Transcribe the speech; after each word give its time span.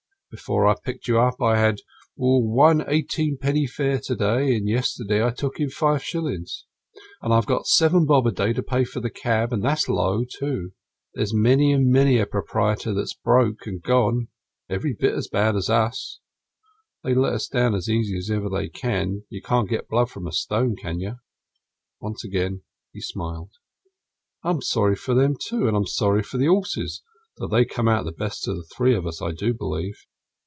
Before 0.33 0.65
I 0.65 0.75
picked 0.81 1.09
you 1.09 1.19
up, 1.19 1.41
I 1.41 1.57
had 1.57 1.79
one 2.15 2.85
eighteen 2.87 3.37
penny 3.37 3.67
fare 3.67 3.99
to 4.05 4.15
day; 4.15 4.55
and 4.55 4.65
yesterday 4.65 5.21
I 5.21 5.31
took 5.31 5.55
five 5.73 6.01
shillings. 6.01 6.63
And 7.21 7.33
I've 7.33 7.45
got 7.45 7.67
seven 7.67 8.05
bob 8.05 8.27
a 8.27 8.31
day 8.31 8.53
to 8.53 8.63
pay 8.63 8.85
for 8.85 9.01
the 9.01 9.09
cab, 9.09 9.51
and 9.51 9.61
that's 9.61 9.89
low, 9.89 10.23
too. 10.23 10.71
There's 11.13 11.33
many 11.33 11.73
and 11.73 11.91
many 11.91 12.17
a 12.17 12.25
proprietor 12.25 12.93
that's 12.93 13.13
broke 13.13 13.67
and 13.67 13.81
gone 13.83 14.29
every 14.69 14.95
bit 14.97 15.15
as 15.15 15.27
bad 15.27 15.57
as 15.57 15.69
us. 15.69 16.21
They 17.03 17.13
let 17.13 17.33
us 17.33 17.47
down 17.49 17.75
as 17.75 17.89
easy 17.89 18.15
as 18.17 18.29
ever 18.31 18.47
they 18.49 18.69
can; 18.69 19.25
you 19.29 19.41
can't 19.41 19.67
get 19.69 19.89
blood 19.89 20.09
from 20.09 20.27
a 20.27 20.31
stone, 20.31 20.77
can 20.77 21.01
you?" 21.01 21.17
Once 21.99 22.23
again 22.23 22.61
he 22.93 23.01
smiled. 23.01 23.51
"I'm 24.45 24.61
sorry 24.61 24.95
for 24.95 25.13
them, 25.13 25.35
too, 25.37 25.67
and 25.67 25.75
I'm 25.75 25.87
sorry 25.87 26.23
for 26.23 26.37
the 26.37 26.45
horses, 26.47 27.03
though 27.37 27.49
they 27.49 27.65
come 27.65 27.89
out 27.89 28.05
best 28.15 28.47
of 28.47 28.55
the 28.55 28.63
three 28.63 28.95
of 28.95 29.05
us, 29.05 29.21
I 29.21 29.31
do 29.33 29.53
believe." 29.53 30.05